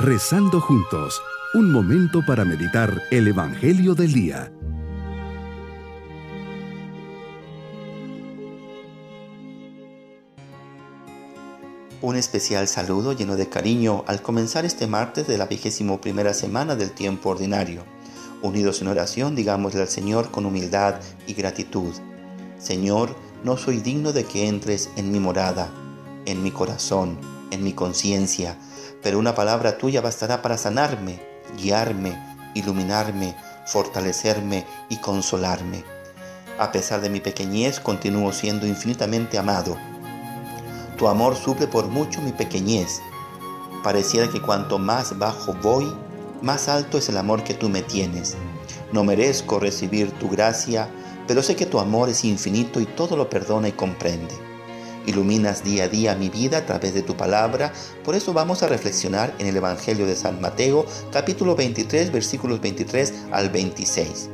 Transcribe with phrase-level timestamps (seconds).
[0.00, 1.20] Rezando juntos,
[1.54, 4.52] un momento para meditar el Evangelio del Día.
[12.00, 16.76] Un especial saludo lleno de cariño al comenzar este martes de la vigésimo primera semana
[16.76, 17.82] del tiempo ordinario.
[18.40, 21.92] Unidos en oración, digámosle al Señor con humildad y gratitud.
[22.56, 25.72] Señor, no soy digno de que entres en mi morada,
[26.24, 27.18] en mi corazón,
[27.50, 28.56] en mi conciencia,
[29.02, 31.20] pero una palabra tuya bastará para sanarme,
[31.56, 32.16] guiarme,
[32.54, 35.84] iluminarme, fortalecerme y consolarme.
[36.58, 39.76] A pesar de mi pequeñez, continúo siendo infinitamente amado
[40.98, 43.00] tu amor suple por mucho mi pequeñez.
[43.84, 45.86] Pareciera que cuanto más bajo voy,
[46.42, 48.36] más alto es el amor que tú me tienes.
[48.92, 50.90] No merezco recibir tu gracia,
[51.28, 54.47] pero sé que tu amor es infinito y todo lo perdona y comprende.
[55.08, 57.72] Iluminas día a día mi vida a través de tu palabra,
[58.04, 63.14] por eso vamos a reflexionar en el Evangelio de San Mateo, capítulo 23, versículos 23
[63.32, 64.28] al 26.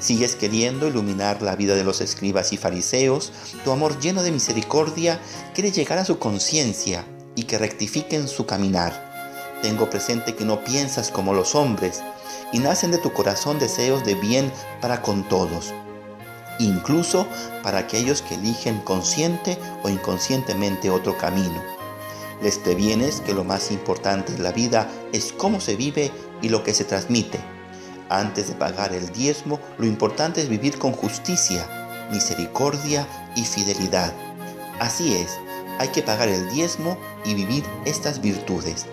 [0.00, 3.30] Sigues queriendo iluminar la vida de los escribas y fariseos,
[3.62, 5.20] tu amor lleno de misericordia
[5.52, 9.58] quiere llegar a su conciencia y que rectifiquen su caminar.
[9.60, 12.00] Tengo presente que no piensas como los hombres
[12.54, 15.74] y nacen de tu corazón deseos de bien para con todos,
[16.58, 17.26] incluso
[17.62, 21.62] para aquellos que eligen consciente o inconscientemente otro camino.
[22.42, 26.10] Les previenes que lo más importante en la vida es cómo se vive
[26.42, 27.38] y lo que se transmite
[28.08, 31.66] antes de pagar el diezmo, lo importante es vivir con justicia,
[32.10, 34.12] misericordia y fidelidad.
[34.78, 35.38] Así es,
[35.78, 38.86] hay que pagar el diezmo y vivir estas virtudes.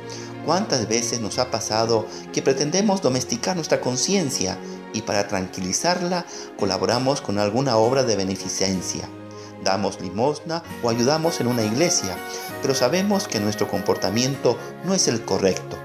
[0.46, 4.58] ¿Cuántas veces nos ha pasado que pretendemos domesticar nuestra conciencia
[4.94, 6.26] y para tranquilizarla
[6.58, 9.08] colaboramos con alguna obra de beneficencia?
[9.64, 12.18] Damos limosna o ayudamos en una iglesia,
[12.62, 15.78] pero sabemos que nuestro comportamiento no es el correcto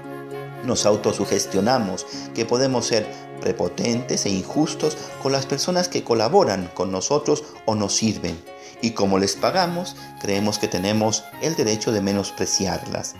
[0.63, 3.07] nos autosugestionamos que podemos ser
[3.41, 8.39] prepotentes e injustos con las personas que colaboran con nosotros o nos sirven.
[8.81, 13.15] Y como les pagamos, creemos que tenemos el derecho de menospreciarlas.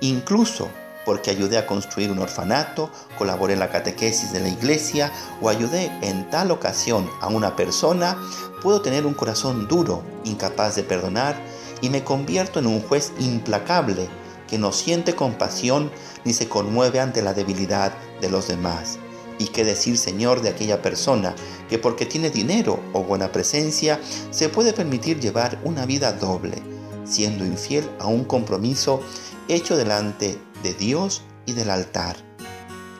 [0.00, 0.68] Incluso
[1.04, 5.92] porque ayudé a construir un orfanato, colaboré en la catequesis de la iglesia o ayudé
[6.02, 8.16] en tal ocasión a una persona,
[8.62, 11.36] puedo tener un corazón duro, incapaz de perdonar
[11.80, 14.08] y me convierto en un juez implacable
[14.48, 15.90] que no siente compasión
[16.24, 18.98] ni se conmueve ante la debilidad de los demás.
[19.38, 21.34] ¿Y qué decir, Señor, de aquella persona
[21.68, 24.00] que porque tiene dinero o buena presencia
[24.30, 26.62] se puede permitir llevar una vida doble,
[27.04, 29.00] siendo infiel a un compromiso
[29.48, 32.16] hecho delante de Dios y del altar?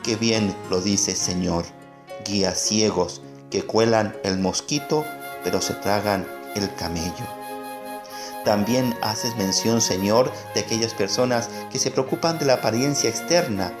[0.03, 1.65] Qué bien lo dice Señor,
[2.23, 5.03] guías ciegos que cuelan el mosquito
[5.43, 7.25] pero se tragan el camello.
[8.43, 13.73] También haces mención, Señor, de aquellas personas que se preocupan de la apariencia externa,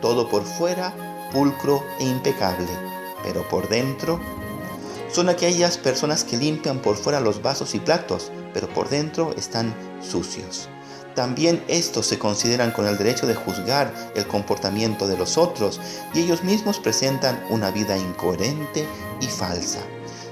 [0.00, 0.94] todo por fuera
[1.32, 2.68] pulcro e impecable,
[3.22, 4.20] pero por dentro
[5.10, 9.74] son aquellas personas que limpian por fuera los vasos y platos, pero por dentro están
[10.02, 10.68] sucios.
[11.16, 15.80] También estos se consideran con el derecho de juzgar el comportamiento de los otros
[16.12, 18.86] y ellos mismos presentan una vida incoherente
[19.22, 19.80] y falsa.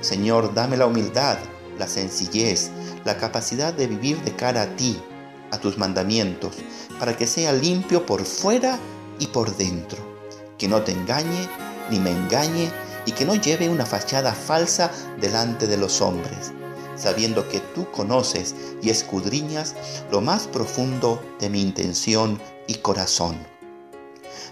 [0.02, 1.38] Señor, dame la humildad,
[1.78, 2.70] la sencillez,
[3.06, 5.02] la capacidad de vivir de cara a ti,
[5.50, 6.56] a tus mandamientos,
[7.00, 8.78] para que sea limpio por fuera
[9.18, 9.96] y por dentro,
[10.58, 11.48] que no te engañe
[11.90, 12.70] ni me engañe
[13.06, 16.52] y que no lleve una fachada falsa delante de los hombres,
[16.97, 19.75] sabiendo que tú conoces y escudriñas
[20.10, 23.37] lo más profundo de mi intención y corazón.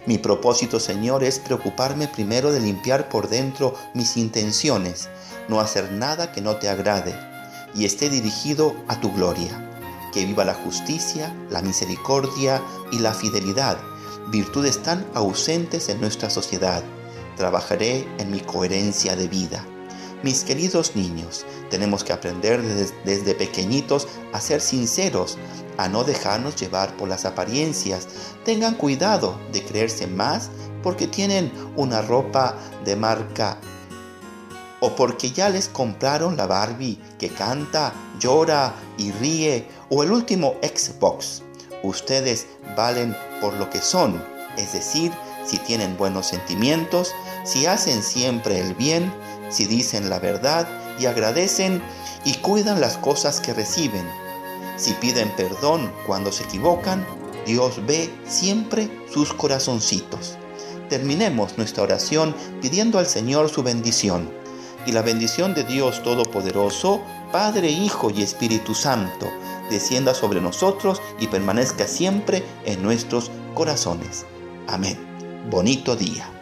[0.07, 5.09] Mi propósito, Señor, es preocuparme primero de limpiar por dentro mis intenciones,
[5.49, 7.15] no hacer nada que no te agrade
[7.75, 9.69] y esté dirigido a tu gloria.
[10.13, 12.61] Que viva la justicia, la misericordia
[12.91, 13.79] y la fidelidad,
[14.31, 16.83] virtudes tan ausentes en nuestra sociedad.
[17.37, 19.65] Trabajaré en mi coherencia de vida.
[20.23, 22.63] Mis queridos niños, tenemos que aprender
[23.05, 25.37] desde, pequeñitos a ser sinceros,
[25.79, 28.07] a no dejarnos llevar por las apariencias.
[28.45, 30.51] Tengan cuidado de creerse más
[30.81, 33.59] porque tienen una ropa de marca
[34.79, 40.55] o porque ya les compraron la Barbie que canta, llora y ríe o el último
[40.63, 41.43] Xbox.
[41.83, 44.23] Ustedes valen por lo que son,
[44.57, 45.11] es decir,
[45.45, 47.13] si tienen buenos sentimientos,
[47.45, 49.13] si hacen siempre el bien,
[49.51, 50.69] si dicen la verdad
[50.99, 51.83] y agradecen
[52.25, 54.07] y cuidan las cosas que reciben.
[54.77, 57.07] Si piden perdón cuando se equivocan,
[57.47, 60.37] Dios ve siempre sus corazoncitos.
[60.89, 64.31] Terminemos nuestra oración pidiendo al Señor su bendición
[64.87, 67.01] y la bendición de Dios Todopoderoso,
[67.31, 69.31] Padre, Hijo y Espíritu Santo,
[69.71, 74.27] descienda sobre nosotros y permanezca siempre en nuestros corazones.
[74.67, 74.99] Amén.
[75.51, 76.42] Bonito día.